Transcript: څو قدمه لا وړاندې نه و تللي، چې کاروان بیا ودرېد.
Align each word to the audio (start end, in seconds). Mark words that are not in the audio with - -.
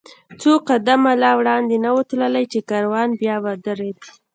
څو 0.41 0.51
قدمه 0.67 1.11
لا 1.23 1.31
وړاندې 1.39 1.75
نه 1.83 1.91
و 1.95 1.99
تللي، 2.09 2.43
چې 2.51 2.59
کاروان 2.69 3.09
بیا 3.21 3.35
ودرېد. 3.43 3.99